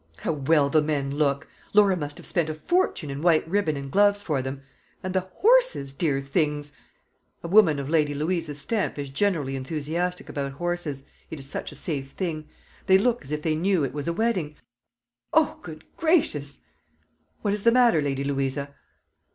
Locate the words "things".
6.21-6.73